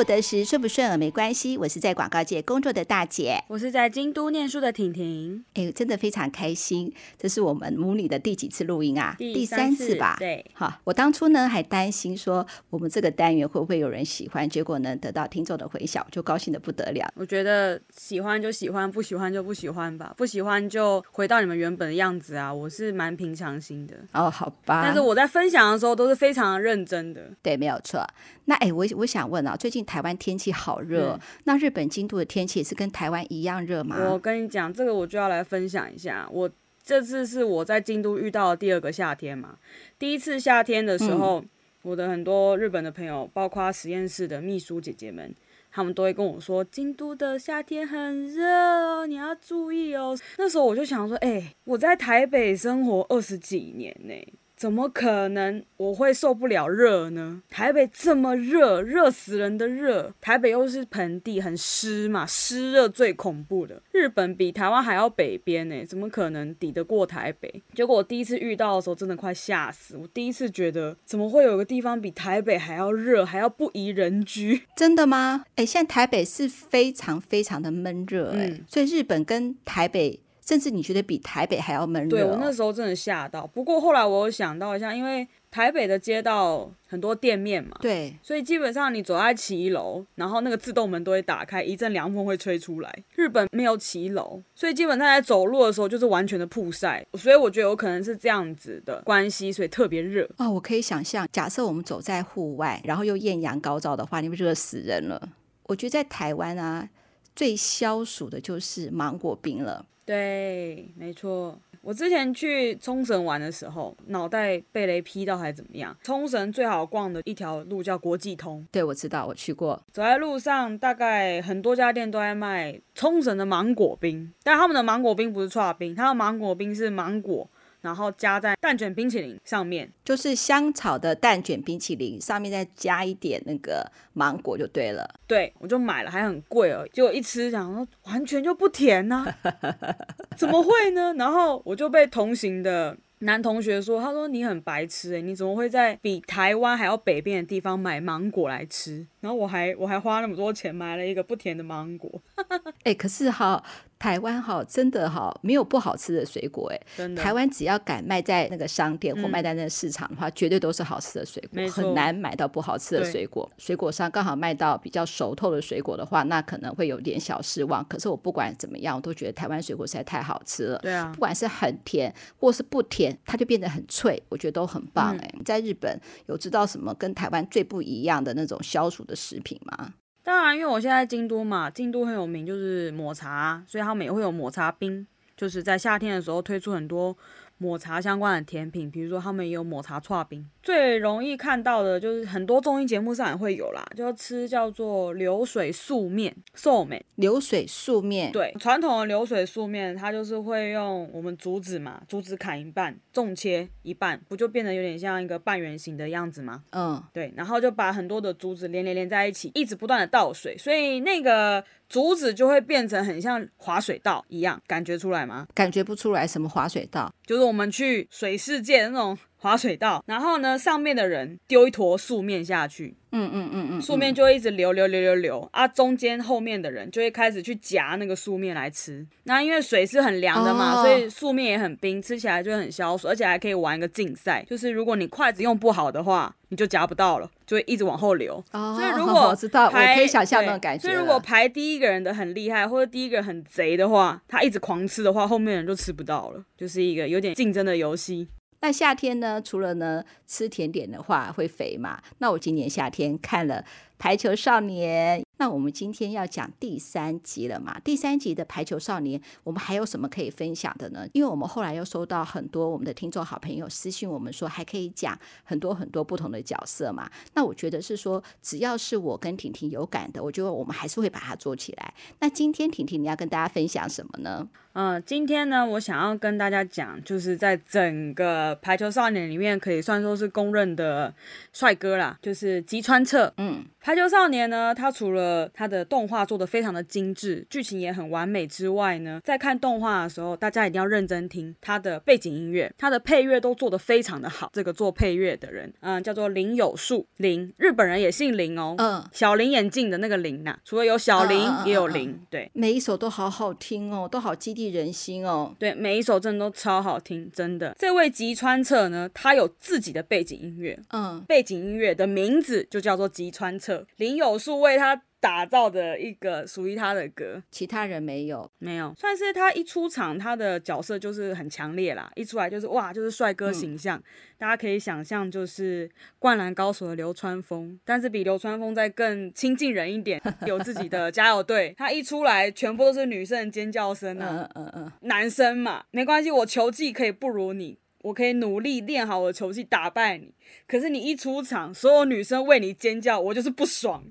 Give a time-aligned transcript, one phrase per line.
[0.00, 5.44] 过得时顺不顺耳没关系，我是在广告界工作的大姐，我是在京都念书的婷婷。
[5.52, 9.14] 哎，真的非常开心，这是我们母女的第几次录音啊？
[9.18, 10.16] 第三次，第三次吧？
[10.18, 17.06] 对，好，我当初呢还担心说我们这个单元会不会有人喜欢，结果呢得到听众的回响，就高兴的不得了。
[17.14, 22.50] 我觉得喜欢就喜欢，不喜欢就不喜欢吧，不喜欢就回到你们原本的样子啊！
[22.50, 24.80] 我是蛮平常心的哦，好吧。
[24.82, 28.02] 但是我在分享的时候都是非常认真的，对，没有错。
[28.46, 33.96] 那哎，我我想问啊，最近台湾天气好热，嗯，那日本京都的天气也是跟台湾一样热吗？
[34.08, 36.28] 我跟你讲，这个我就要来分享一下。
[36.30, 36.48] 我
[36.80, 39.58] 这次是我在京都遇到的第二个夏天嘛。
[39.98, 41.48] 第一次夏天的时候，嗯，
[41.82, 45.34] 我的很多日本的朋友，包括实验室的秘书姐姐们，
[45.72, 50.16] 他们都会跟我说，京都的夏天很热哦，你要注意哦。
[50.38, 54.14] 那时候我就想说，哎，我在台北生活二十几年呢。
[54.60, 57.42] 怎么可能我会受不了热呢？
[57.48, 60.12] 台北这么热，热死人的热。
[60.20, 63.82] 台北又是盆地，很湿嘛，湿热最恐怖的。
[63.90, 67.62] 日本比台湾还要北边呢，怎么可能抵得过台北？
[67.74, 69.96] 结果我第一次遇到的时候，真的快吓死。
[69.96, 74.64] 我第一次觉得，怎么会有个地方比台北还要热，还要不宜人居？
[74.76, 75.46] 真的吗？
[75.56, 80.20] 哎，现在台北是非常非常的闷热，哎、嗯，所以日本跟台北。
[80.50, 82.10] 甚至你觉得比台北还要闷热？
[82.10, 83.46] 对，我那时候真的吓到。
[83.46, 92.92] 不过后来我有想到一下，因为台北的街道很多店面嘛，对，所以基本上你走在骑楼，然后那个自动门都会打开，一阵凉风会吹出来。
[93.14, 100.28] 日本没有骑楼，所以基本上在走路的时候就是完全的曝晒，所以我觉得有可能是这样子的关系，所以特别热。
[100.38, 105.28] 哦，我可以想象，假设我们走在户外，然后又艳阳高照的话，你们热死人了。
[105.68, 106.88] 我觉得在台湾啊，
[107.36, 109.86] 最消暑的就是芒果冰了。
[110.10, 111.56] 对，没错。
[111.82, 115.96] 我之前去冲绳玩的时候，脑袋被雷劈到还是怎么样？
[116.02, 118.66] 冲绳最好逛的一条路叫国际通。
[118.72, 119.80] 对，我知道，我去过。
[119.92, 127.48] 走在路上，大概很多家店都在卖冲绳的芒果冰，但他们的芒果冰不是串冰，他的芒果冰是芒果。
[127.80, 135.08] 然后加在蛋卷冰淇淋上面，就是香草的蛋卷冰淇淋，上面再加一点那个芒果就对了。
[135.26, 136.86] 对，我就买了，还很贵哦。
[136.92, 139.96] 结果一吃，想说完全就不甜呢、啊，
[140.36, 141.14] 怎么会呢？
[141.14, 149.06] 然后我就被同行的男同学说，他说你很白痴诶，你怎么会在比台湾还要北边的地方买芒果来吃？
[149.20, 152.20] 然后我还我还花那么多钱买了一个不甜的芒果。
[152.84, 153.64] 哎，可是哈。
[154.00, 157.14] 台湾哈，真的哈，没有不好吃的水果哎。
[157.14, 163.48] 台湾只要敢卖在那个商店或卖在那个市场的话，嗯，绝对都是好吃的水果，很难买到不好吃的水果。
[163.58, 167.84] 水果商刚好卖到比较熟透的水果的话，那可能会有点小失望。
[167.84, 170.78] 可是我不管怎么样，我都觉得台湾水果实在太好吃了。
[170.78, 175.30] 对啊，不管是很甜或是不甜，它就变得很脆，我觉得都很棒哎。
[175.34, 179.92] 嗯，在日本有知道什么跟台湾最不一样的那种消暑的食品吗？
[180.22, 187.16] 当然，因为我现在京都嘛，京都很有名就是抹茶，所以他们也会有抹茶冰，就是在夏天的时候推出很多。
[187.62, 197.04] 抹茶相关的甜品，比如说他们也有抹茶串冰，最容易看到的就是很多综艺节目上也会有啦，就吃叫做流水素面，寿面。
[197.16, 206.62] 流水素面，对，传统的流水素面，它就是会用我们竹子嘛，竹子砍一半，纵切一半，不就变得有点像一个半圆形的样子吗？
[206.70, 211.64] 嗯，对，然后就把很多的竹子连连连在一起，一直不断的倒水，所以那个。
[211.90, 215.48] 竹子就会变成很像滑水道一样，感觉出来吗？
[215.52, 217.12] 感觉不出来，什么滑水道？
[217.26, 222.94] 就是我们去水世界那种滑水道，然后呢，上面的人丢一坨素面下去。
[223.12, 229.04] 嗯嗯嗯嗯，素面就会一直流流流流流啊，中间后面的人就会开始去夹那个素面来吃。
[229.24, 238.40] 那因为水是很凉的嘛，哦、所以素面也很冰，吃起来就很消暑，而且还可以玩一个竞赛，就是如果你筷子用不好的话，你就夹不到了，就会一直往后流。
[238.52, 240.82] 哦，所以如果我知道，我可以想象那种感觉。
[240.82, 248.28] 所以如果排第一个人的很厉害，或者第一个人很贼的话，他一直狂吃的话，后面人就吃不到了，就是一个有点竞争的游戏。
[248.62, 249.40] 那夏天呢？
[249.40, 252.00] 除了呢吃甜点的话会肥嘛？
[252.18, 253.62] 那我今年夏天看了
[253.98, 255.20] 《排球少年》。
[255.38, 257.80] 那我们今天要讲第三集了嘛？
[257.80, 261.08] 第三集的《排球少年》，我们还有什么可以分享的呢？
[261.14, 267.10] 因为我们后来又收到很多我们的听众好朋友私信我们说，还可以讲很多很多不同的角色嘛。
[267.32, 271.94] 那我觉得是说，只要是我跟婷婷有感的，我觉得我们还是会把它做起来。
[272.18, 274.46] 那今天婷婷你要跟大家分享什么呢？
[274.72, 281.12] 嗯，今天呢，我想要跟大家讲，就是在整个《排球少年》里面，可以算说是公认的
[281.52, 283.32] 帅哥啦，就是吉川彻。
[283.36, 283.64] 嗯。
[283.82, 294.50] 排球少年呢，他除了他的动画做的非常的精致，剧情也很完美之外呢，在看动画的时候，大家一定要认真听他的背景音乐，他的配乐都做的非常的好。
[294.52, 307.74] 这个做配乐的人，嗯，叫做林有树，林，日本人也姓林哦，嗯，小林眼镜的那个林呐、啊，除了有小林，嗯、也有林，嗯、对，每一首都好好听哦，都好激励人心哦，对，每一首真的都超好听，真的。
[307.78, 315.02] 这位吉川彻呢，他有自己的背景音乐，嗯，背景音乐的名字就叫做吉川彻，林有树为他。
[315.20, 324.02] 打造的一个属于他的歌，其他人没有，没有，算是他一出场，他的角色就是很强烈啦，一出来就是哇，就是帅哥形象，嗯、
[324.38, 325.88] 大家可以想象就是
[326.18, 337.78] 灌篮高手的流川枫，但是比流川枫再更亲近人一点， 有自己的加油队，他一出来全部都是女生的尖叫声啊，嗯嗯嗯，男生嘛，没关系，我球技可以不如你。
[338.02, 340.32] 我可以努力练好我的球技，打败你。
[340.66, 344.02] 可是你一出场，所有女生为你尖叫，我就是不爽。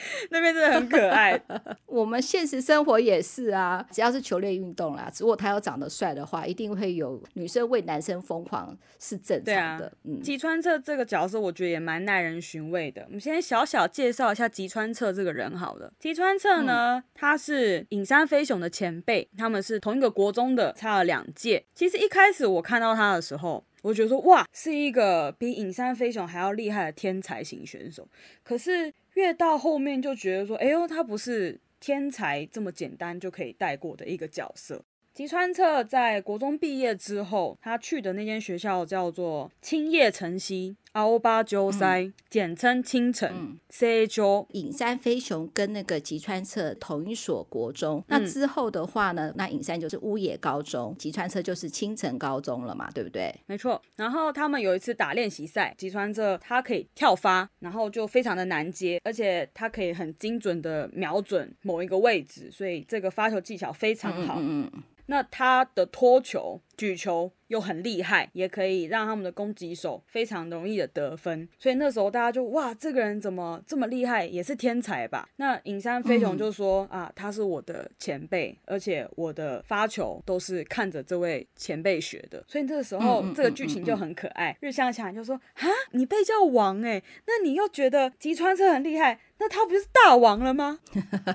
[0.30, 1.40] 那边真的很可爱。
[1.86, 9.86] 我们现实生活也是啊，只要是球类运动啦，如果他要长得帅的话，一定会有女生为男生疯狂，是正常的。
[9.86, 13.02] 啊、嗯，吉川彻这个角色，我觉得也蛮耐人寻味的。
[13.06, 15.92] 我们先小小介绍一下吉川彻这个人好了。
[15.98, 21.64] 吉川彻呢，嗯、他是影山飞雄的前辈，他们是同一个国中的，差了两届。
[21.74, 28.06] 其实一开始我看到他的时候，我觉得说哇，是一个比影山飞雄还要厉害的天才型选手。
[28.42, 28.92] 可是。
[29.14, 34.80] 越到后面就觉得说，哎呦，他不是天才这么简单就可以带过的一个角色。
[35.12, 40.76] 吉川彻在国中毕业之后，他去的那间学校叫做青叶城西。
[40.98, 43.58] 奥巴鸠塞，嗯、简称青城。
[43.70, 53.34] C H O 影山飞雄跟那个吉川彻同一所国中，嗯、那之后的话呢，那隐山就是乌野高中，吉川彻就是青城高中了嘛，对不对？
[53.46, 53.80] 没错。
[53.96, 64.36] 然后他们有一次打练习赛，吉川彻他可以跳发，然后就非常的难接，而且他可以很精准的瞄准某一个位置，所以这个发球技巧非常好。
[64.38, 64.82] 嗯，嗯，嗯。
[65.10, 71.48] 那他的托球、举球又很厉害，也可以让他们的攻击手非常容易的得分。
[71.58, 74.24] 所以那时候大家就哇，这个人怎么这么厉害？
[74.24, 75.28] 也是天才吧？
[75.36, 82.42] 那影山飞雄就说、嗯、啊，他是我的前辈，而且我的发球都是看着这位前辈学的。
[82.46, 84.56] 所以这个时候、嗯、这个剧情就很可爱。
[84.60, 89.18] 日向强就说啊，你被叫王哎，那你又觉得吉川是很厉害？
[89.40, 90.80] 那他不就是大王了吗？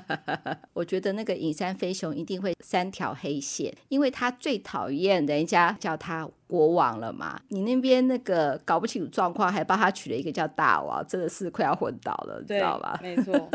[0.73, 6.29] 我觉得那个隐山飞熊一定会三条黑线，因为他最讨厌人家叫他。
[6.47, 7.39] 国王了嘛？
[7.49, 12.99] 你那边那个搞不清楚状况，还帮他取了一个叫大王，真的是快要昏倒了，对知道吧？
[13.01, 13.49] 没错，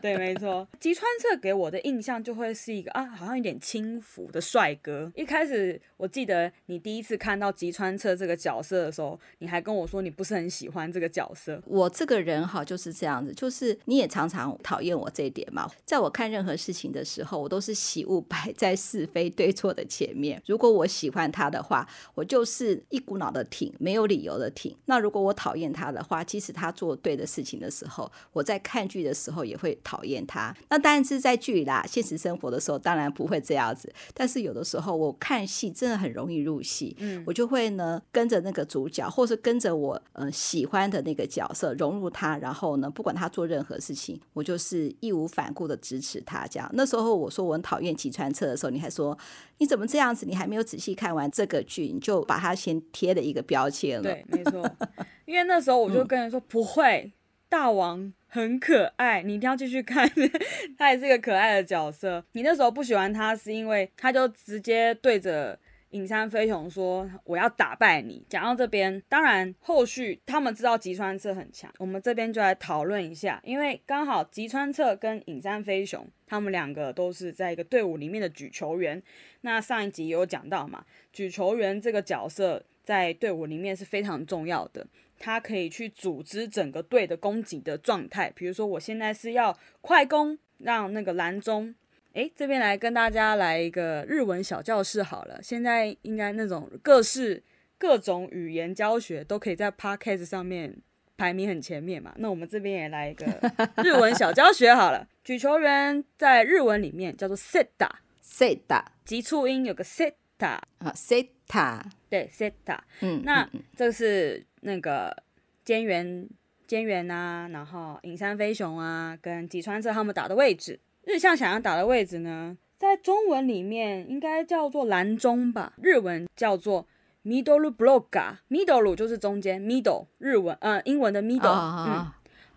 [0.00, 0.66] 对，没错。
[0.78, 5.10] 吉川彻给我的印象就会是一个啊，好像有点轻浮的帅哥。
[5.14, 11.60] 一开始我记得你第一次看到吉川彻这个角色的时候，你还跟我说你不是很喜欢这个角色。
[11.66, 15.68] 我这个人哈就是这样子，就是你也常常讨厌我这一点嘛。
[15.84, 20.40] 在我看任何事情的时候，我都是喜恶摆在是非对错的前面。
[20.46, 21.88] 如果我喜欢他的话，
[22.18, 22.28] 我。
[22.28, 24.76] 就是一股脑的挺，没有理由的挺。
[24.84, 30.54] 那如果我讨厌他的话，即使他做对的事情的时候，我在看剧的时候也会讨厌他。
[30.68, 33.90] 那当然是在剧里啦，现实生活的时候当然不会这样子。
[34.12, 46.46] 但是有的时候我看戏真的很容易入戏，嗯，我就会呢跟着那个主角，或是跟着我呃喜欢的那个角色融入他，然后呢不管他做任何事情，我就是义无反顾的支持他。
[46.46, 49.16] 这样那时候我说我很讨厌吉川彻的时候，你还说
[49.56, 50.26] 你怎么这样子？
[50.26, 52.07] 你还没有仔细看完这个剧，你就。
[52.24, 54.02] 把他先贴了一个标签了。
[54.02, 54.68] 对，没错。
[55.26, 57.12] 因为那时候我就跟人说，嗯、不会，
[57.48, 60.10] 大王很可爱，你一定要继续看，
[60.78, 62.24] 他也是一个可爱的角色。
[62.32, 65.58] 你那时候不喜欢他，是因为他就直接对着
[65.90, 79.02] 影山飞雄说：“我要打败你。”讲到这边，当然后续他们知道吉川彻很强，我们这边就来讨论一下，因为刚好吉川彻跟影山飞雄他们两个都是在一个队伍里面的举球员。
[79.40, 84.86] 那上一集有讲到嘛，举球员这个角色在队伍里面是非常重要的，
[85.18, 88.30] 他可以去组织整个队的攻击的状态。
[88.34, 91.74] 比如说，我现在是要快攻，让那个蓝中，
[92.18, 95.40] 诶，这边来跟大家来一个日文小教室好了。
[95.40, 97.40] 现在应该那种各式
[97.78, 100.76] 各种语言教学都可以在 Podcast 上面
[101.16, 102.12] 排名很前面嘛。
[102.16, 103.24] 那我们这边也来一个
[103.84, 105.06] 日文小教学好了。
[105.22, 108.82] 举球员在日文里面叫做 Seta，Seta。
[109.04, 115.16] 急促音有个 seta 啊，seta 对 seta，嗯，那这是那个
[115.64, 116.28] 菅原
[116.66, 126.86] 菅原啊，然后影山飞雄啊，跟吉川彻他们打的位置，日向想要打的位置呢，在中文里面应该叫做蓝中吧，日文叫做
[127.24, 132.12] middle blocker，middle 就是中间，middle 日文呃英文的 middle，、哦、嗯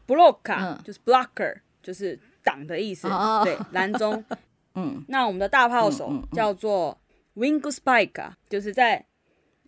[0.05, 3.07] blocker、嗯、就是 blocker，就是挡的意思。
[3.07, 4.21] 哦、对，蓝中。
[4.75, 6.99] 嗯，那我们的大炮手叫做
[7.35, 9.05] wing spike，、嗯、就是在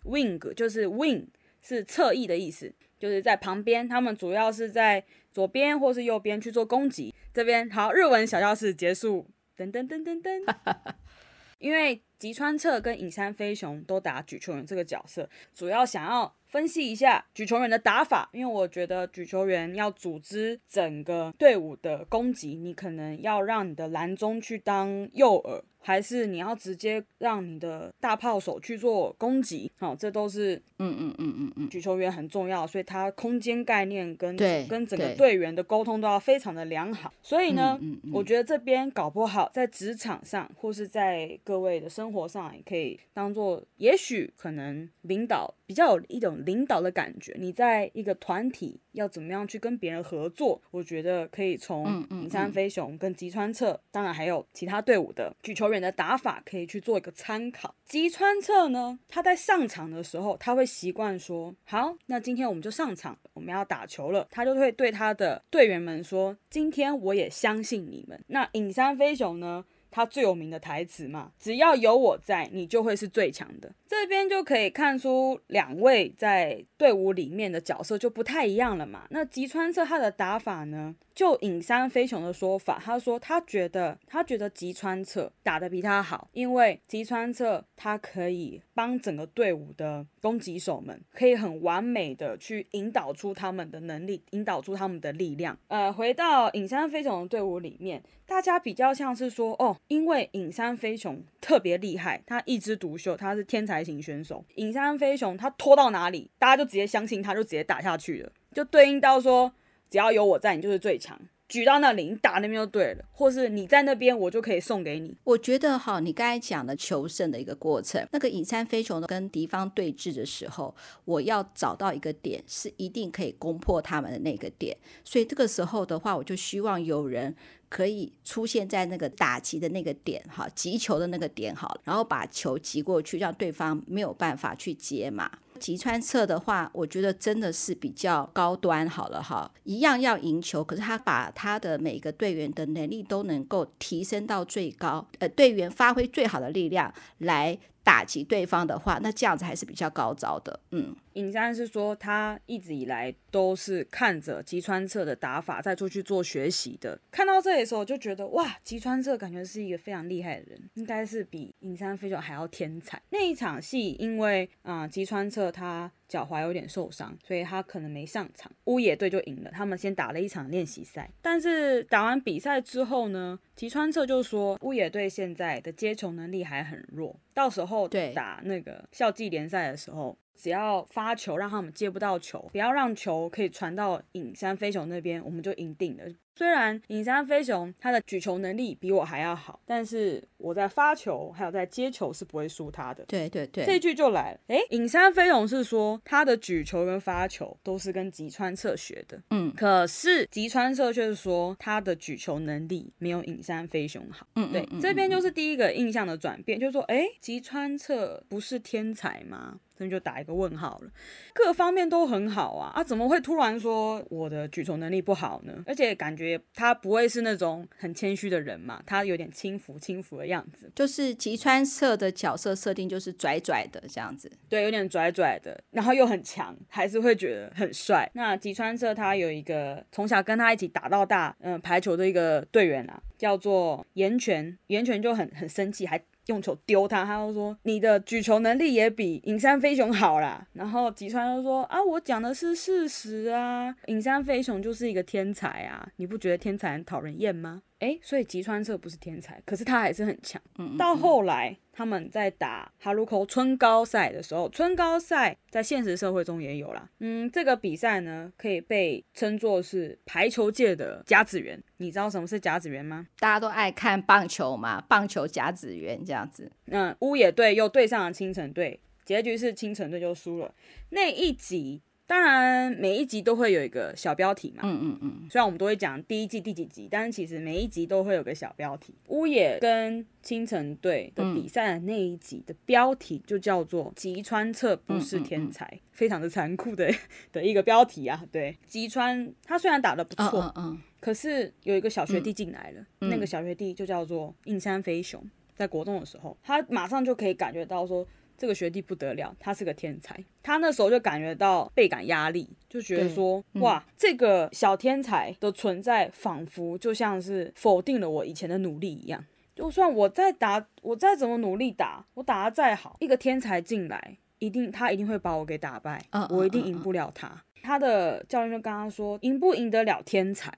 [0.04, 1.26] wing，就是 wing
[1.62, 7.14] 是侧翼的意思，就是在旁边，他们主要是在左边或是右边去做攻击。
[7.32, 9.26] 这边好，日文小教室结束。
[9.56, 10.94] 噔噔噔噔噔，
[11.58, 16.34] 因为吉川彻跟影山飞雄都打举球员这个角色，主要想要。
[16.54, 29.70] 分析一下举球员的打法，因为我觉得举球员要组织整个队伍的攻击，你可能要让你的蓝中去当诱饵，还是你要直接让你的大炮手去做攻击？
[29.76, 34.36] 好，这都是嗯嗯嗯嗯嗯举球员很重要，所以他空间概念跟
[34.68, 37.12] 跟整个队员的沟通都要非常的良好。
[37.22, 46.34] 所以呢，嗯嗯嗯我觉得这边搞不好在职场上或是在各位的生活上，也可以当做，也许可能领导比较有一种。
[46.44, 50.60] 领导的感觉，你在一个团体要怎么样去跟别人合作？
[50.70, 57.74] 我觉得可以从影山飞雄跟吉川彻，当然还有其他队伍的举球员的打法，可以去做一个参考。
[57.84, 69.64] 吉川彻呢，他在上场的时候，他会习惯说：“好，那今天我们就上场，我们要打球了。”他就会对他的队员们说：“今天我也相信你们。”那影山飞雄呢？
[69.94, 73.72] 他最有名的台词嘛，只要有我在，你就会是最强的。
[73.86, 79.06] 这边就可以看出两位在队伍里面的角色就不太一样了嘛。
[79.10, 80.96] 那吉川彻他的打法呢？
[81.14, 95.56] 就影山飞雄的说法，他说他觉得他觉得吉川彻打得比他好，因为吉川彻他可以帮整个队伍的攻击手们可以很完美的去引导出他们的能力，引导出他们的力量。
[95.68, 104.44] 呃，回到影山飞雄的队伍里面，大家比较像是说，哦，因为影山飞雄特别厉害，他一枝独秀，他是天才型选手。
[104.56, 109.52] 影山飞雄他拖到哪里，大家就直接相信他，就直接打下去了，就对应到说。
[109.94, 111.16] 只要有我在，你就是最强。
[111.46, 115.16] 举到那里，你打那边就对了，或是你在那边，我就可以送给你。
[115.22, 120.74] 我觉得哈，你刚才讲的求胜的一个过程，那个影山飞雄跟敌方对峙的时候，
[121.04, 124.76] 我要找到一个点，是一定可以攻破他们的那个点。
[125.04, 127.32] 所以这个时候的话，我就希望有人
[127.68, 135.30] 可以出现在那个打击的那个点，哈，击球的那个点，好，然后把球击过去，让对方没有办法去接嘛。
[135.64, 150.94] 吉川策的话，我觉得真的是比较高端好了哈，一样要赢球，可是他把他的每个队员的能力都能够提升到最高，呃，队员发挥最好的力量来打击对方的话，那这样子还是比较高招的，嗯。
[151.14, 156.98] 影山是说，他一直以来都是看着吉川彻的打法再出去做学习的。
[157.10, 163.00] 看到这里的时候，就觉得哇，吉川彻感觉是一个非常厉害的人，应该是比尹山飞雄还要天才。
[163.10, 168.50] 那一场戏，因为啊、呃，吉川彻他脚踝有点受伤，所以他可能没上场。
[168.64, 171.08] 乌野队就赢了，他们先打了一场练习赛。
[171.22, 180.18] 但是打完比赛之后呢，吉川彻就说，乌野队现在的接球能力还很弱，到时候打那个校际联赛的时候。
[180.36, 186.04] 只要发球让他们接不到球，不要让球可以传到影山飞雄那边，我们就赢定了。
[186.36, 193.04] 虽然影山飞雄他的举球能力比我还要好，但是我在发球还有在接球是不会输他的。
[193.06, 194.40] 对对对，这句就来了。
[194.48, 199.22] 哎，影山飞雄是说他的举球跟发球都是跟吉川彻学的。
[199.30, 204.26] 嗯，可是吉川彻却是说他的举球能力没有影山飞雄好。
[204.34, 209.60] 嗯，对，这边就是第一个印象的转变，就是说，哎，吉川彻不是天才吗？
[209.76, 210.90] 这就打一个问号了。
[211.32, 215.62] 各方面都很好啊，啊，怎么会突然说我的举球能力不好呢？
[215.66, 216.23] 而且感觉。
[216.54, 228.10] 他不会是那种很谦虚的人嘛，他有点轻浮轻浮的样子，就是吉川社的角色设定就是拽拽的这样子，对，有点拽拽的，然后又很强，还是会觉得很帅。
[228.14, 236.00] 那吉川社他有一个从小跟他一起打到大，嗯、呃，排球的一个队员啊，叫做岩泉，岩泉就很很生气，还。
[236.26, 240.46] 用球丢他，他就说你的举球能力也比影山飞雄好啦。
[240.54, 247.62] 然后吉川就说啊，我讲的是事实啊，影山飞雄就是一个天才啊，你不觉得天才很讨人厌吗？
[247.80, 250.40] 诶，所以吉川彻不是天才，可是他还是很强。
[250.58, 256.88] 嗯嗯嗯，到后来他们在打哈鲁口春高赛的时候，春高赛在现实社会中也有啦。
[257.00, 261.62] 嗯，这个比赛呢，可以被称作是排球界的甲子园。
[261.78, 263.06] 你知道什么是甲子园吗？
[263.18, 266.50] 大家都爱看棒球嘛，棒球甲子园这样子。
[266.66, 270.54] 嗯，乌野队又对上了青城队，结局是青城队就输了。
[270.90, 274.60] 那一集当然每一集都会有一个小标题嘛。
[274.64, 275.28] 嗯嗯嗯。
[275.30, 278.94] 虽然我们都会讲第一季第几集，但是其实每一集都会有个小标题。
[279.08, 286.92] 乌野跟青城队的比赛的那一集的标题就叫做“吉川彻不是天才”，嗯嗯嗯，非常的残酷的
[287.32, 288.22] 的一个标题啊。
[288.30, 295.22] 对，吉川他虽然打的不错，嗯，嗯，嗯，可是有一个小学弟进来了，嗯，那个小学弟就叫做印山飞雄。
[295.56, 298.04] 在国中的时候，他马上就可以感觉到说
[298.36, 300.18] 这个学弟不得了，他是个天才。
[300.42, 309.24] 他那时候就感觉到倍感压力，就觉得说，嗯、哇，这个小天才的存在，仿佛就像是否定了我以前的努力一样。
[309.54, 317.44] 就算我再打，我再怎么努力打，我打的再好，一个天才进来，一定他一定会把我给打败，嗯、我一定赢不了他。
[317.62, 320.52] 他的教练就跟他说，赢不赢得了天才，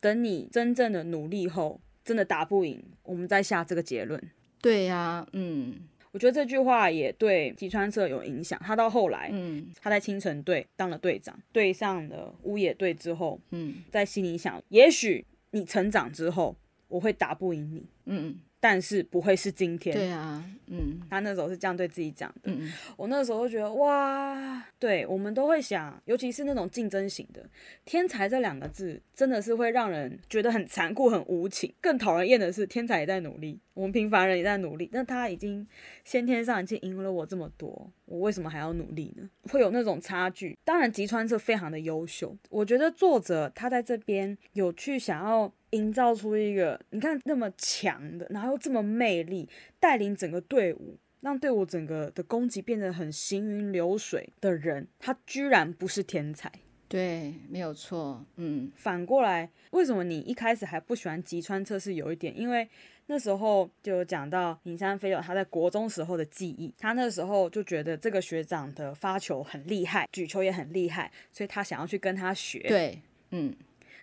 [0.00, 1.80] 等你真正的努力后。
[2.04, 4.22] 真的打不赢，我们再下这个结论。
[4.60, 5.76] 对呀、啊，嗯，
[6.14, 8.56] 我觉得这句话也对吉川彻有影响。
[8.64, 16.54] 他到后来，嗯，他在青城队当了队长，对上了乌野队之后，嗯，在心里想，也许你成长之后，
[16.86, 18.38] 我会打不赢你，嗯。
[18.64, 19.94] 但是不会是今天。
[19.94, 22.50] 对啊，嗯，他那时候是这样对自己讲的。
[22.50, 27.46] 嗯，我那时候就觉得哇，对，我们都会想，尤其是那种竞争型的
[27.84, 31.74] 天才这两个字，真的是会让人觉得很残酷、很无情。
[31.78, 35.66] 更讨人厌的是，天才也在努力，我们平凡人也在努力，那他已经
[36.02, 39.28] 先天上已经赢了我这么多，我为什么还要努力呢？
[39.52, 40.56] 会有那种差距。
[40.64, 45.52] 当然，吉川是非常的优秀，我觉得作者他在这边有去想要。
[45.74, 49.48] 营造出一个你看那么强的，然后又这么魅力，
[49.80, 56.50] 带领整个队伍，让队伍整个的攻击变得很行云流水的人，他居然不是天才。
[56.86, 58.24] 对，没有错。
[58.36, 62.68] 嗯，反过来，为什么你一开始还不喜欢吉川测试有一点，因为
[63.06, 72.60] 那时候就有讲到尹山飞友他在国中时候的记忆，他那时候就觉得这个学长的发球很厉害，举球也很厉害，所以他想要去跟他学。
[72.68, 73.00] 对，
[73.30, 73.52] 嗯。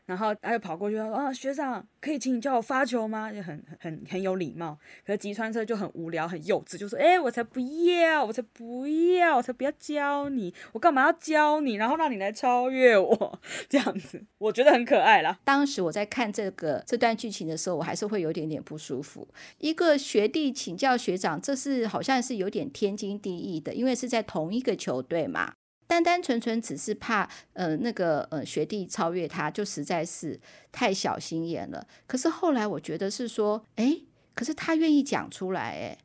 [0.06, 4.78] 然后他就跑过去说：“啊，学长，可以请你教我发球吗？”就很很很有礼貌。
[5.06, 11.76] 可是吉川彻就很无聊、很幼稚，就说：“哎，我才不要，我才不要，我才不要教你，我干嘛要教你？
[11.76, 13.40] 然后让你来超越我，
[13.70, 19.28] 这样子，我觉得很可爱啦。”当时我在看这个这段剧情的时候，我还是会有点点不舒服。
[19.60, 25.54] 一个学弟请教学长，这是好像是有点天经地义的，因为是在同一个球队嘛。
[25.92, 30.40] 单单纯纯只是怕，呃，那个呃学弟超越他，就实在是
[30.72, 31.86] 太小心眼了。
[32.08, 34.00] 可是后来我觉得是说，哎，
[34.34, 35.98] 可是他愿意讲出来，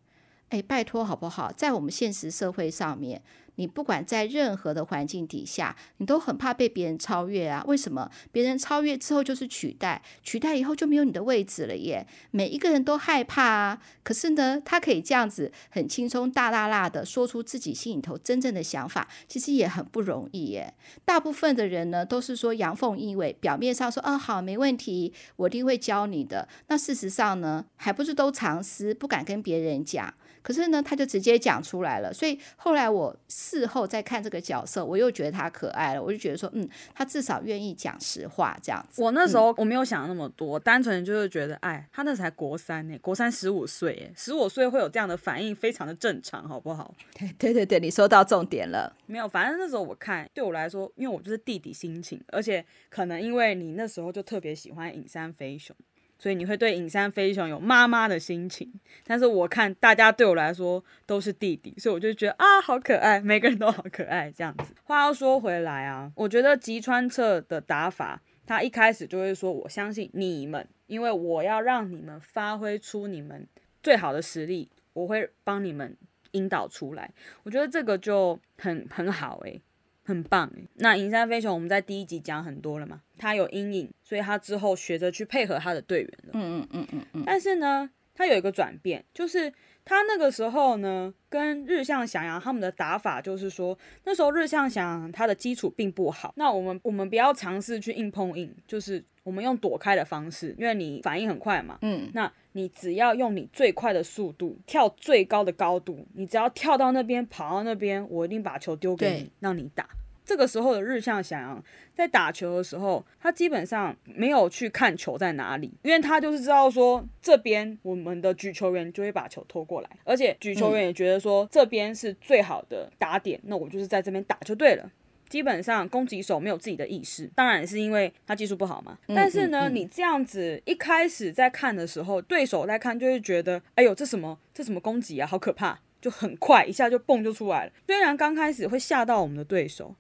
[0.49, 1.53] 哎，哎，拜托好不好？
[1.53, 3.23] 在我们现实社会上面。
[3.57, 7.63] 你不管在任何的环境底下，你都很怕被别人超越啊？
[7.67, 8.11] 为什么？
[8.33, 12.07] 别人超越之后就是取代，取代以后就没有你的位置了耶！
[12.31, 13.83] 每一个人都害怕啊。
[14.03, 20.75] 可是呢，他可以这样子很轻松大大大的说出自己心里头真正的想法，其实也很不容易耶。
[21.05, 26.47] 大部分的人呢，都是说阳奉阴违，表面上说啊好没问题，我一定会教你的。
[26.69, 30.13] 那事实上呢，还不是都藏私，不敢跟别人讲。
[30.43, 33.17] 可是呢，他就直接讲出来了，所以后来我
[33.47, 39.01] 事后再看这个角色，我又觉得他可爱了，我就觉得说，嗯，他至少愿意讲实话这样子。
[39.01, 46.93] 我那时候我没有想那么多，嗯、单纯就是觉得，哎，他那才国三呢，国三十五岁，十五岁会有这样的反应，非常的正常，好不好？
[47.17, 48.93] 对对对对，你说到重点了。
[49.07, 55.77] 没有，反正那时候我看，对我来说，因为我就是弟弟心情，而且可能因为你那时候就特别喜欢影山飞雄。
[56.19, 58.73] 所以你会对影山飞雄有妈妈的心情，
[59.07, 64.73] 但是我看大家对我来说都是弟弟，所以我就觉得啊，好可爱，每个人都好可爱这样子。
[64.85, 73.47] 话要说回来啊，我觉得吉川彻的打法，他一开始就会说，我相信你们，因为我要让你们发挥出你们
[73.83, 75.97] 最好的实力，我会帮你们
[76.33, 77.13] 引导出来。
[77.43, 79.61] 我觉得这个就很很好诶、
[80.07, 80.51] 很棒。
[80.77, 86.31] 那影山飞雄，我们在第一集讲很多了嘛，他有阴影，所以他之后学着去配合他的队员了。
[86.35, 87.23] 嗯嗯嗯嗯嗯。
[87.27, 89.53] 但是呢，他有一个转变，就是
[89.85, 96.33] 他那个时候呢，跟日向翔阳他们的打法，就是说那时候日向翔阳他的基础并不好。
[96.37, 101.79] 那我们我们不要尝试去硬碰硬，就是我们用躲开的方式，因为你反应很快嘛。
[101.83, 102.09] 嗯。
[102.15, 109.87] 那你只要用你最快的速度跳最高的高度，你只要跳到那边跑到那边，我一定把球丢给你，让你打。
[110.27, 124.91] 这个时候的日向翔阳在打球的时候，他基本上没有去看球在哪里，因为他就是知道说这边我们的举球员就会把球拖过来，而且举球员也觉得说这边是最好的打点，那我就是在这边打就对了。
[125.29, 128.97] 基本上攻击手没有自己的意识，当然是因为他技术不好嘛。
[129.09, 137.73] 但是呢，你这样子一开始在看的时候，对手在看就会觉得，哎呦，这什么这什么攻击啊，好可怕，就很快一下就蹦就出来了。
[137.87, 139.95] 虽然刚开始会吓到我们的对手。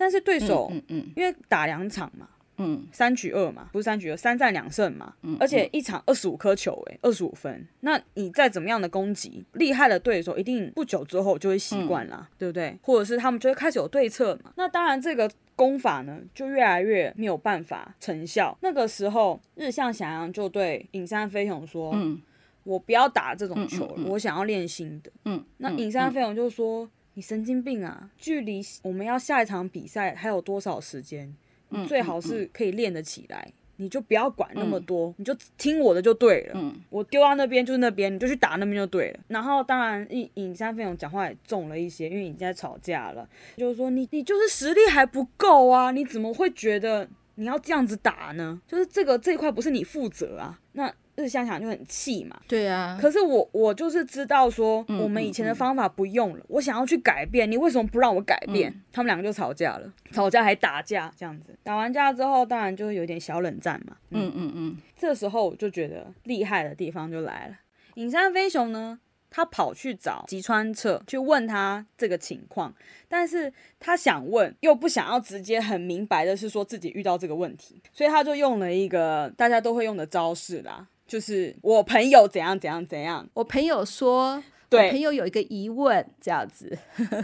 [0.00, 2.26] 但是对手，嗯嗯，因为打两场嘛。
[2.62, 5.14] 嗯，三局二嘛，不是三局二，三战两胜嘛。
[5.22, 7.66] 嗯，而且一场二十五颗球，欸，哎，二十五分。
[7.80, 12.78] 那你再怎么样的攻击，厉害的对手一定不久之后就会习惯啦，嗯，对不对？
[12.82, 14.52] 或者是他们就会开始有对策嘛。
[14.56, 18.54] 那当然，这个攻法呢，就越来越没有办法成效。
[18.60, 22.20] 那个时候，日向翔阳就对影山飞雄说：“嗯，
[22.64, 28.10] 我不要打这种球了，嗯嗯嗯，我想要练新的。”嗯，那影山飞雄就说：“嗯，你神经病啊！
[28.16, 31.34] 距离我们要下一场比赛还有多少时间？”
[31.72, 36.54] 你最好是可以练得起来，嗯嗯嗯，你就不要管那么多，嗯，你就听我的就对了。
[36.56, 39.20] 嗯，我丢到那边就是那边，你就去打那边就对了。
[39.28, 48.60] 然后当然，影影山飞雄讲话也重了一些，因为你在吵架了，就是说你你就是实力还不够啊，你怎么会觉得你要这样子打呢？
[48.66, 50.92] 就是这个这一块不是你负责啊，那。
[51.16, 52.98] 日向想就很气嘛，对啊。
[53.00, 58.70] 可是我我就是知道说，我们以前的方法不用了，嗯嗯嗯，我想要去改变，你为什么不让我改变？
[58.70, 61.56] 嗯、他们两个就吵架了，吵架还打架这样子。
[61.62, 63.96] 打完架之后，当然就有点小冷战嘛。
[64.10, 64.76] 嗯嗯嗯。
[64.96, 67.54] 这时候我就觉得厉害的地方就来了，
[67.94, 72.74] 影山飞雄呢，他跑去找吉川彻去问他这个情况，
[73.08, 80.86] 但是他想问又不想要直接很明白的是说自己遇到这个问题，所以他就用了一个大家都会用的招式啦。
[81.10, 86.78] 就是我朋友怎样怎样怎样，我朋友说，对，我朋友有一个疑问，这样子，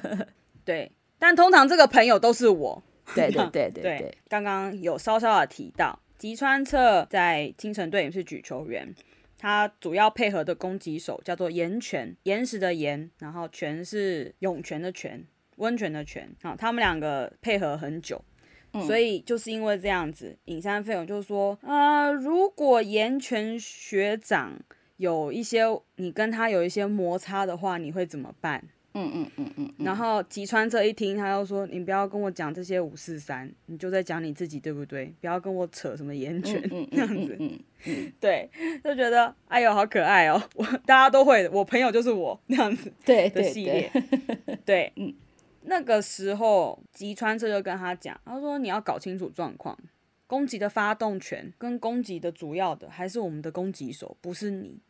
[0.66, 2.82] 对，但通常这个朋友都是我，
[3.14, 4.18] 对对 对对对。
[4.28, 8.92] 刚刚有稍稍的提到，吉川彻在京城队也是举球员，
[9.38, 15.24] 他主要配合的攻击手叫做岩泉，岩石的岩，然后泉是涌泉的泉，
[15.58, 18.20] 温泉的泉，好，他们两个配合很久。
[18.84, 24.52] 所以就是因为这样子，尹山飞勇就说啊、呃，如果岩泉学长
[24.96, 25.62] 有一些
[25.96, 28.62] 你跟他有一些摩擦的话，你会怎么办？
[28.98, 29.70] 嗯嗯嗯嗯。
[29.80, 35.12] 然后吉川这一听，他又说：“你不要跟我讲这些五四三，你就在讲你自己，对不对？
[35.20, 38.12] 不要跟我扯什么岩泉 这样子。”嗯嗯。
[38.18, 38.48] 对，
[38.82, 42.90] 就觉得哎呦好可爱哦，我大家都会，我朋友就是我那样子。
[43.04, 43.92] 对的系列。
[44.64, 45.12] 对，嗯。
[45.68, 49.76] 那个时候，吉川彻就跟他讲，他说：“你要搞清楚状况，
[50.26, 54.80] 攻击的发动权跟攻击的主要的还是我们的攻击手，不是你。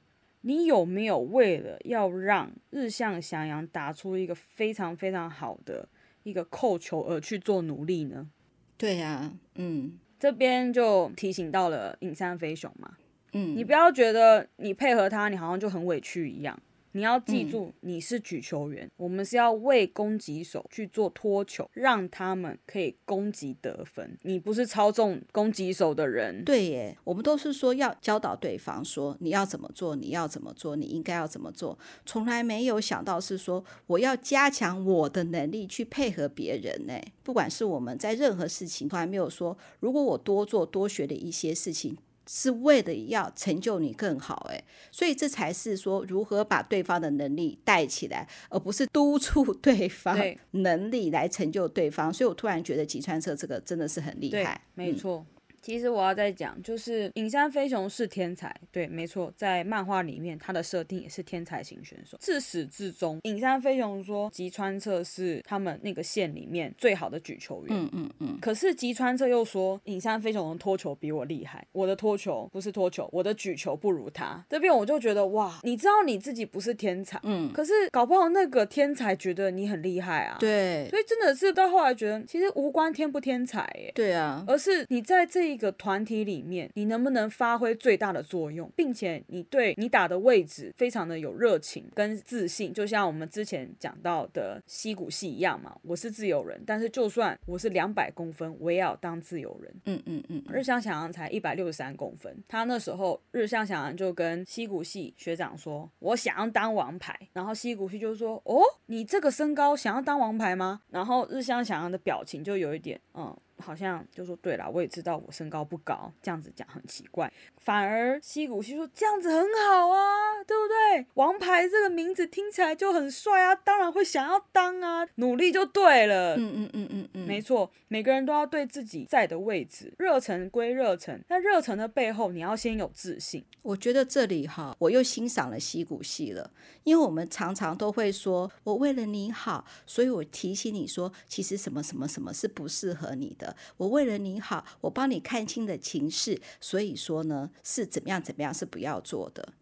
[0.43, 5.89] 你有没有为了要让日向翔阳打出一个非常非常好的
[6.23, 8.29] 一个扣球而去做努力呢？”
[8.77, 12.97] 对呀、啊，嗯，这边就提醒到了影山飞雄嘛，
[13.33, 16.61] 嗯，你不要觉得你配合他，你好像就很委屈一样。
[16.97, 24.17] 你要记住，你是举球员，嗯，我们是要为攻击手去做拖球，让他们可以攻击得分。
[24.23, 26.43] 你不是操纵攻击手的人。
[26.43, 36.99] 对耶，我们都是说要教导对方，说你要怎么做，你要怎么做，你应该要怎么做，从来没有想到是说我要加强我的能力去配合别人呢。
[37.23, 41.99] 不管是我们在任何事情，从来没有说，如果我多做多学的一些事情。
[42.29, 50.19] 是为了要成就你更好，哎，所以这才是说如何把对方的能力带起来，而不是督促对方
[50.51, 52.13] 能力来成就对方。
[52.13, 55.25] 所以我突然觉得吉川彻这个真的是很厉害，没错。
[55.31, 55.36] 嗯
[55.67, 62.17] 其实我要再讲，就是影山飞雄是天才，对，没错，在漫画里面他的设定也是天才型选手。
[62.21, 67.77] 自始至终，影山飞雄说吉川彻是他们那个县里面最好的举球员。
[67.77, 68.39] 嗯嗯嗯。
[68.41, 74.45] 可是吉川彻又说影山飞雄的拖球比我厉害，我的拖球不是拖球，我的举球不如他。
[74.49, 80.37] 这边我就觉得哇，你知道你自己不是天才，嗯，可是搞不好那个天才觉得你很厉害啊。
[80.39, 80.87] 对。
[80.91, 83.91] 所以真的是到后来觉得其实无关天不天才，耶。
[83.97, 84.45] 对啊。
[84.47, 85.56] 而是你在这一。
[85.57, 95.75] 一个团体里面，你能不能发挥最大的作用，并且你对你打的位置非常的有热情跟自信，就像我们之前讲到的西谷系一样嘛。
[95.81, 99.75] 我是自由人，但是就算我是两百公分，我也要当自由人。
[99.87, 100.45] 嗯嗯嗯。
[100.53, 113.35] 日向翔阳才一百六十三公分，他那时候日向翔阳就跟西谷系学长说：“我想要当王牌。”然后西谷系就说：“哦，你这个身高想要当王牌吗？”然后日向翔阳的表情就有一点嗯。
[113.59, 117.33] 好像就说对了，我也知道我身高不高，这样子讲很奇怪。
[117.59, 121.07] 反而西谷西说这样子很好啊，对不对？
[121.15, 126.37] 王牌这个名字听起来就很帅啊，当然会想要当啊，努力就对了。
[126.37, 133.45] 嗯嗯嗯嗯嗯，没错，每个人都要对自己在的位置热忱归热忱，但热忱的背后你要先有自信。
[133.63, 136.51] 我觉得这里哈，我又欣赏了西谷系了，
[136.85, 143.46] 因为我们常常都会说我为了你好，所以我提醒你说，其实什么什么什么是不适合你的。
[143.77, 149.53] 我为了你好，我帮你看清了情势，所以说呢，是怎么样怎么样是不要做的。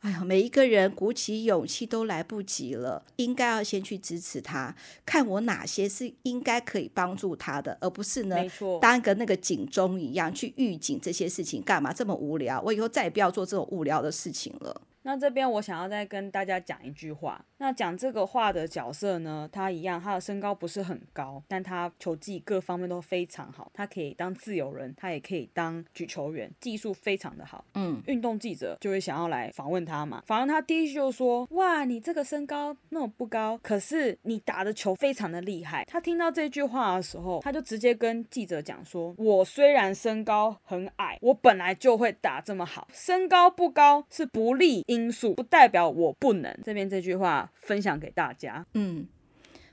[0.00, 8.36] 哎呀，每一个人鼓起勇气都来不及了，应该要先去支持他，看我哪些是应该可以帮助他的，而不是呢，
[8.80, 11.92] 当个那个警钟一样去预警这些事情干嘛？
[11.92, 14.80] 这么无聊，我以后再也不要做这种无聊的事情了。
[15.08, 17.42] 那这边我想要再跟大家讲一句话。
[17.56, 23.70] 那讲这个话的角色呢，他一样，他的身高不是很高，但他球技各方面都非常好。
[23.72, 27.64] 他可以当自由人，他也可以当举球员，技术非常的好。
[27.72, 30.22] 嗯，运动记者就会想要来访问他嘛。
[30.26, 42.86] 访问他第一句就说：“哇，你这个身高那么不高，可是你打的球非常的厉害。”他听到这句话的时候，他就直接跟记者讲说：“我虽然身高很矮，我本来就会打这么好。
[42.92, 46.58] 身高不高是不利因。”因素不代表我不能。
[46.64, 48.66] 这边这句话分享给大家。
[48.74, 49.06] 嗯，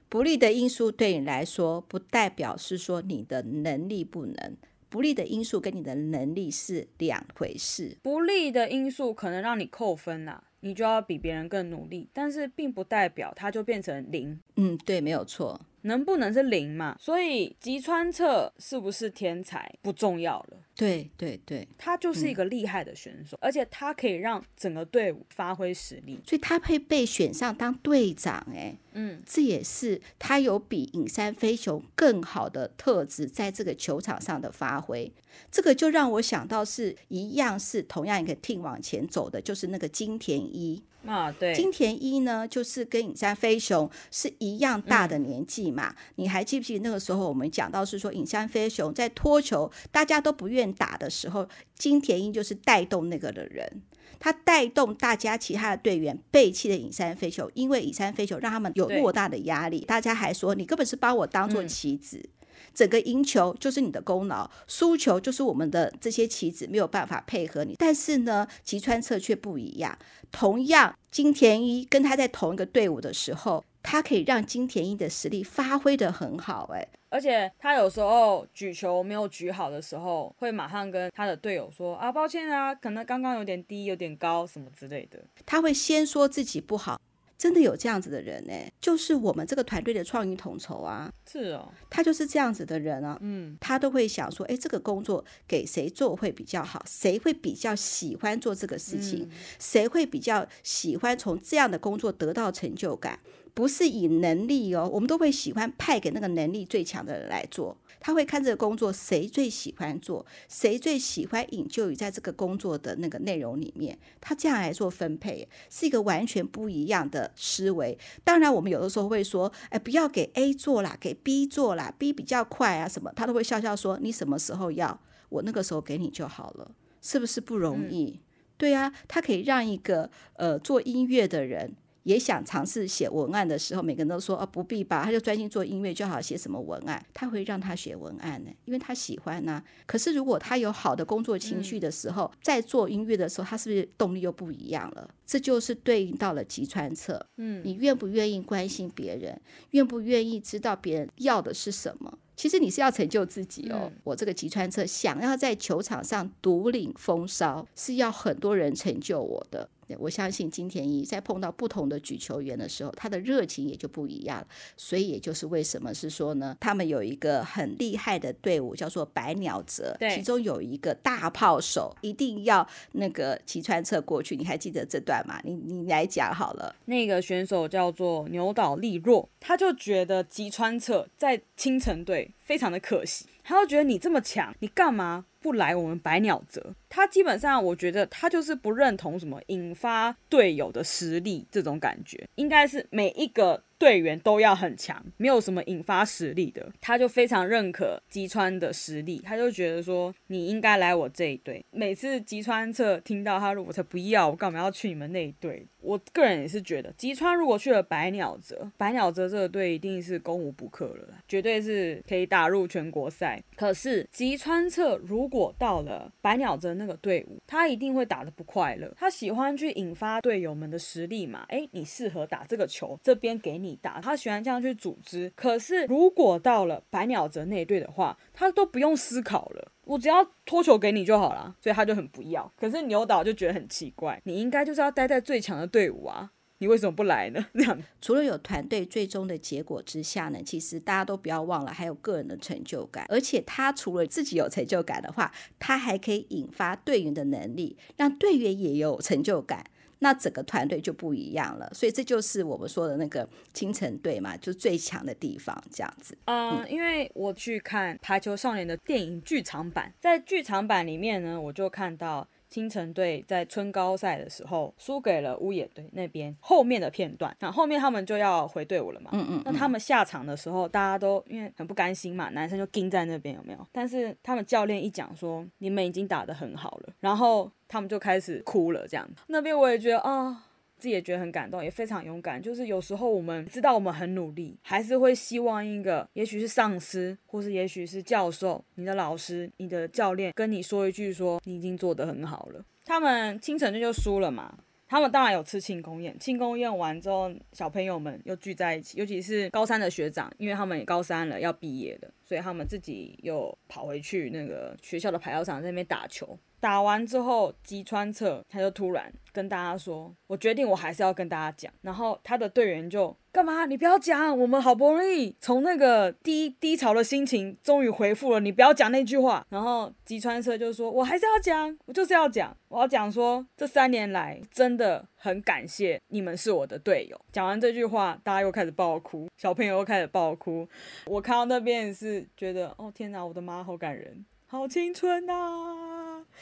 [0.08, 4.58] 不利的因素对你来说，不代表是说你的能力不能。
[4.88, 7.98] 不利的因素跟你的能力是两回事。
[8.02, 14.40] 不利的因素可能让你扣分呐、啊，你就要比别人更努力，但是并不代表它就变成零。
[14.56, 15.60] 嗯，对，没有错。
[15.82, 16.98] 能不能是零嘛？
[17.00, 20.58] 所以吉川彻是不是天才不重要了。
[20.76, 28.46] 对对对，他就是一个厉害的选手，嗯，而且他可以让整个队伍发挥实力，所以他会被选上当队长。
[28.52, 35.14] 哎，嗯，这也是他有比影山飞雄更好的特质，在这个球场上的发挥。
[35.52, 40.84] 这个就让我想到是一样，是同样一个 team 往前走的，就是那个金田一。
[41.06, 45.90] 啊，对，金田一呢，就是跟影山飞雄是一样大的年纪嘛。
[45.90, 53.84] 嗯、你还记不记得那个时候我们讲到是说，影山飞雄在脱球大家都不愿打的时候，金田一就是带动那个的人，
[54.20, 62.18] 他带动大家其他的队员背弃了影山飞雄，因为影山飞雄让他们有偌大的压力，大家还说你根本是把我当做棋子。
[62.18, 62.30] 嗯
[62.76, 67.76] 整个赢球就是你的功劳，输球就是我们的这些棋子没有办法配合你。
[67.80, 69.98] 但是呢，吉川彻却不一样。
[70.32, 76.70] 同样，金田一跟他在同一个队伍的时候，他可以让金田一的实力发挥得很好。
[76.74, 87.00] 哎，而且他有时候举球没有举好的时候，会马上跟他的队友说：“啊，抱歉啊，可能刚刚有点低，有点高，什么之类的。”他会先说自己不好。
[87.38, 103.20] 真的有这样子的人呢，就是我们这个团队的创意统筹啊，是哦，他就是这样子的人啊，嗯，他都会想说，哎，这个工作给谁做会比较好，谁会比较喜欢做这个事情，谁会比较喜欢从这样的工作得到成就感。
[103.54, 107.78] 不是以能力哦，我们都会喜欢派给那个能力最强的人来做。
[108.06, 117.98] 他会看这个工作谁最喜欢做，谁最喜欢引咎于在这个工作的那个内容里面，他这样来做分配，是一个完全不一样的思维。
[118.24, 126.70] 当然，我们有的时候会说，哎，不要给 A 做啦，给 B 做啦，B 比较快啊什么，他都会笑笑说，你什么时候要，我那个时候给你就好了，
[127.02, 128.20] 是不是不容易？
[128.20, 128.20] 嗯、
[128.56, 131.76] 对啊，他可以让一个呃做音乐的人。
[132.06, 136.22] 也想尝试写文案的时候，每个人都说：“哦，不必吧，他就专心做音乐就好。
[136.22, 138.52] 写什么文案，他会让他写文案呢？
[138.66, 139.64] 因为他喜欢呐、啊。
[139.88, 145.10] 可是如果他有好的工作情绪的时候，嗯、在做音乐的时候，他是不是动力又不一样了？
[145.26, 147.20] 这就是对应到了吉川彻。
[147.38, 149.42] 嗯，你愿不愿意关心别人？
[149.72, 152.20] 愿不愿意知道别人要的是什么？
[152.36, 153.84] 其实你是要成就自己哦。
[153.84, 159.70] 嗯、我这个吉川彻想要在球场上独领风骚，是要很多人成就我的。
[160.00, 164.46] 我相信金田一在碰到不同的举球员的时候，他的热情也就不一样。
[164.78, 174.36] 所以也就是为什么是说呢，他们有一个很厉害的队伍，叫做百鸟泽，对，其中有一个大炮手，一定要那个吉川彻过去。
[174.36, 175.40] 你还记得这段吗？
[175.44, 176.76] 你你来讲好了。
[176.86, 185.26] 那个选手叫做牛岛利若，他就觉得吉川彻在青城队非常的可惜，他就觉得你这么强，你干嘛？
[185.40, 193.62] 不来我们百鸟泽，他基本上我觉得他就是不认同什么引发队友的实力这种感觉，应该是每一个。
[193.86, 201.64] 队员都要很强，没有什么引发实力的，他就非常认可吉川的实力，他就觉得说你应该来我这一队。
[201.70, 205.64] 每次吉川彻听到他，我才不要，我干嘛要去你们那一队？
[205.82, 213.40] 我个人也是觉得，吉川如果去了白鸟泽，白鸟泽这个队一定是攻无不克了，绝对是可以打入全国赛。
[213.56, 218.92] 可是吉川彻如果到了白鸟泽那个队伍，他一定会打得不快乐。
[218.98, 221.46] 他喜欢去引发队友们的实力嘛？
[221.50, 223.75] 诶，你适合打这个球，这边给你。
[223.82, 225.32] 打，他喜欢这样去组织。
[225.36, 232.52] 可是如果到了百鸟泽那一队的话，他都不用思考了，我只要托球给你就好了，所以他就很不要。
[232.58, 237.46] 可是牛岛就觉得很奇怪，你应该就是要待在最强的队伍啊，你为什么不来呢？
[237.54, 243.06] 这样除了有团队最终的结果之下呢，其实大家都不要忘了还有个人的成就感。
[243.10, 249.66] 而且他除了自己有成就感的话，他还可以引发队员的能力，让队员也有成就感。
[250.00, 251.70] 那整个团队就不一样了。
[251.74, 256.18] 所以这就是我们说的那个青城队嘛，就最强的地方这样子。
[256.26, 262.28] 嗯，嗯，因为我去看《排球少年》的电影剧场版，在剧场版里面呢，我就看到。
[262.56, 269.10] 倾城队在春高赛的时候输给了乌野队那边后面的片段，那后面他们就要回队伍了嘛。
[269.12, 269.42] 嗯嗯。
[269.44, 273.60] 那他们下场的时候，大家都因为很不甘心嘛，男生就盯在那边有没有？
[273.74, 279.06] 但是他们教练一讲说你们已经打得很好了，然后他们就开始哭了这样。
[279.28, 280.12] 那边我也觉得啊。
[280.14, 280.38] 哦
[280.86, 282.40] 自己也觉得很感动，也非常勇敢。
[282.40, 292.64] 就是有时候我们知道我们很努力，还是会希望一个，也许是上司，或是也许是教授、你的老师、你的教练跟你说一句说，你已经做得很好了。
[292.84, 296.16] 他们倾城队就输了嘛，他们当然有吃庆功宴。
[296.20, 306.38] 庆功宴完之后，小朋友们又聚在一起，尤其是高三的学长，因为他们也高三了，要毕业了，所以他们自己又跑回去那个学校的排球场在那边打球。
[306.60, 313.66] 打完之后，吉川彻他就突然跟大家说：“我决定，我还是要跟大家讲。”然后他的队员就：“干嘛？
[313.66, 330.68] 你不要讲，我们好不容易从那个低低潮的心情终于恢复了，你不要讲那句话。”然后吉川彻就说：“我还是要讲，我就是要讲，我要讲说这三年来真的很感谢你们是我的队友。”讲完这句话，大家又开始爆哭，小朋友又开始爆哭。
[331.06, 335.92] 我看到那边也是觉得：“哦天哪，我的妈，好感人，好青春呐、啊！”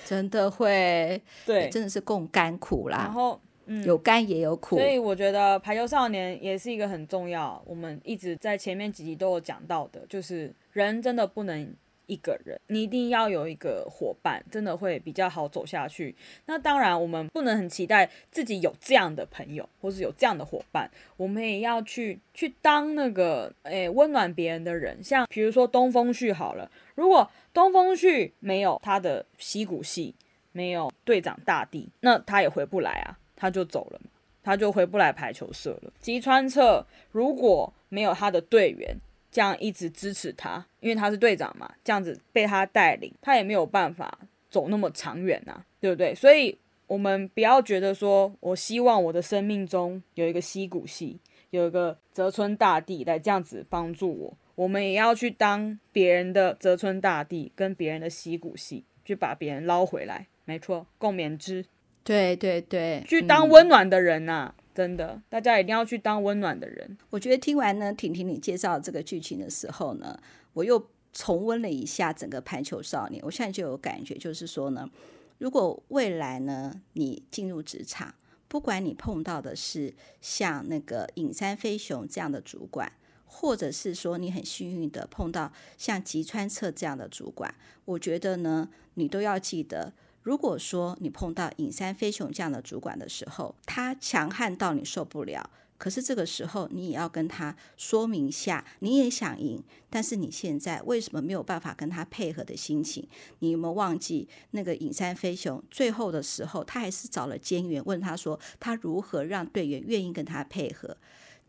[0.05, 2.97] 真的会，对，真的是共甘苦啦。
[2.97, 4.77] 然后，嗯，有甘也有苦。
[4.77, 11.73] 所以我觉得《排球少年》也是一个很重要，我们一直在前面几集都有讲到的，就是人真的不能
[12.07, 16.15] 一个人，你一定要有一个伙伴，真的会比较好走下去。
[16.45, 25.03] 那当然，我们不能很期待自己有这样的朋友，或是有这样的伙伴，我们也要去去当那个诶温暖别人的人。
[25.03, 30.13] 像比如说东风旭好了，如果东风旭没有他的西谷系，
[30.51, 34.01] 没有队长大地，那他也回不来啊，他就走了，
[34.43, 35.93] 他就回不来排球社了。
[35.99, 38.95] 吉川彻如果没有他的队员
[39.33, 44.19] 这样一直支持他，因为他是队长嘛，这样子被他带领，他也没有办法
[44.51, 46.13] 走那么长远呐、啊，对不对？
[46.13, 51.19] 所以我们不要觉得说，我希望我的生命中有一个西谷系，
[51.49, 54.37] 有一个泽村大地来这样子帮助我。
[54.55, 60.27] 我们也要去当别人的泽村大地，跟别人的西谷系，去把别人捞回来。
[60.45, 61.65] 没错，共勉之。
[62.03, 66.97] 对对对，去当温暖的人呐、啊嗯，真的，大家一定要去当温暖的人。
[67.09, 70.19] 我觉得听完呢，婷婷你介绍这个剧情的时候呢，
[70.53, 73.21] 我又重温了一下整个排球少年。
[73.25, 74.89] 我现在就有感觉，就是说呢，
[75.37, 78.15] 如果未来呢，你进入职场，
[78.47, 82.91] 不管你碰到的是像那个影山飞雄这样的主管。
[83.35, 89.91] 或者是说你很幸运的碰到像吉川彻这样的主管，我觉得呢，你都要记得，
[90.23, 103.05] 如果说你碰到影山飞雄这样的主管的时候，他强悍到你受不了，可是这个时候你也要跟他说明一下，你也想赢，但是你现在为什么没有办法跟他配合的心情？
[103.39, 110.95] 你有没有忘记那个影山飞雄最后的时候，他还是找了监员问他说，他如何让队员愿意跟他配合？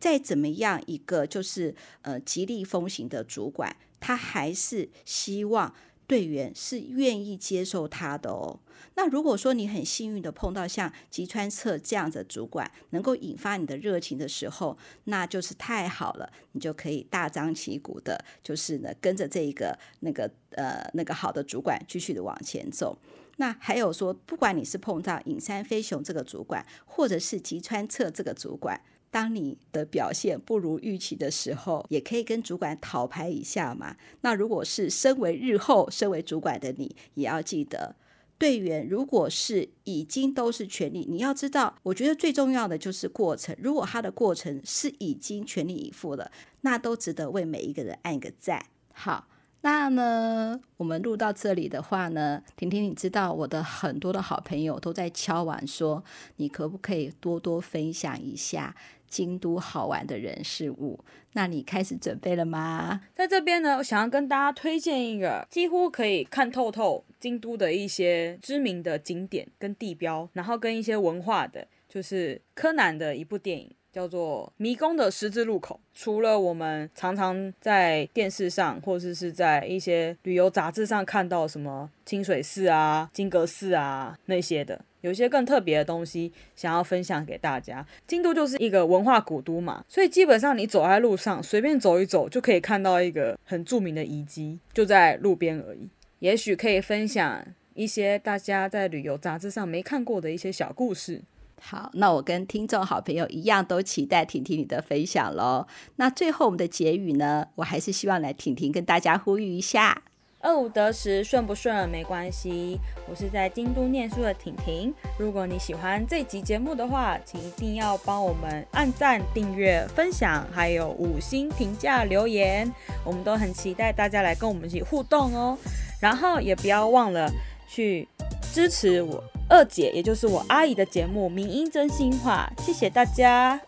[0.00, 5.72] 再怎么样一个就是呃极力风行的主管，他还是希望
[6.06, 8.60] 队员是愿意接受他的哦。
[8.96, 22.98] 那如果说你很幸运的碰到像吉川彻这样的主管，能够引发你的热情的时候，那就是太好了，你就可以大张旗鼓的，就是呢跟着这一个那个呃那个好的主管继续的往前走。
[23.36, 28.80] 那还有说，不管你是碰到影山飞雄这个主管，或者是吉川彻这个主管。
[29.14, 33.94] 当你的表现不如预期的时候，也可以跟主管讨牌一下嘛。
[34.22, 37.94] 那如果是身为日后身为主管的你，也要记得，
[38.37, 43.55] 队员如果是已经都是全力，你要知道，我觉得最重要的就是过程。
[43.61, 48.66] 如果他的过程是已经全力以赴了，那都值得为每一个人按个赞。
[48.92, 49.29] 好。
[49.64, 56.05] 那呢，我们录到这里的话呢，婷婷，你知道我的很多的好朋友都在敲碗说，
[56.37, 58.77] 你可不可以多多分享一下
[59.09, 61.00] 京都好玩的人事物？
[61.33, 63.00] 那你开始准备了吗？
[63.14, 73.74] 在这边呢，我想要跟大家推荐一个几乎可以看透透京都的一些知名的景点跟地标，然后跟一些文化的，就是柯南的一部电影。
[73.94, 75.78] 叫做《迷宫的十字路口》。
[75.94, 87.86] 除了我们常常在电视上，或者是在一些旅游杂志上看到什么清水寺啊、金阁寺啊那些的，有一些更特别的东西想要分享给大家。
[88.09, 95.88] 京都就是一个文化古都嘛，所以基本上你走在路上，随便走一走就可以看到一个很著名的遗迹，就在路边而已。
[96.18, 101.22] 也许可以分享一些大家在旅游杂志上没看过的一些小故事。
[101.66, 105.66] 好，那我跟听众好朋友一样，都期待婷婷你的分享喽。
[105.96, 110.02] 那最后我们的结语呢，我还是希望来婷婷跟大家呼吁一下。
[110.40, 112.78] 二五得十，顺不顺没关系。
[113.08, 114.92] 我是在京都念书的婷婷。
[115.18, 122.70] 如果你喜欢这集节目的话，请一定要帮我们按赞、订阅、分享，还有五星评价留言。
[123.06, 125.56] 我们都很期待大家来跟我们一起互动哦。
[125.98, 127.32] 然后也不要忘了
[127.66, 128.06] 去
[128.52, 132.51] 支持我二姐，也就是我阿姨的节目《民音真心话》。
[132.64, 133.61] 谢谢大家。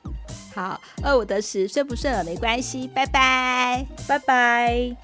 [0.55, 2.89] 好，二五得十，顺不顺耳没关系。
[2.89, 4.97] 拜拜，拜拜。